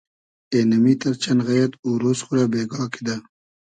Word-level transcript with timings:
اېنئمیتئر 0.53 1.13
چئن 1.23 1.37
غئیئد 1.47 1.73
او 1.83 1.89
رۉز 2.01 2.19
خو 2.25 2.31
رۂ 2.37 2.43
بېگا 2.51 2.83
کیدۂ 2.93 3.15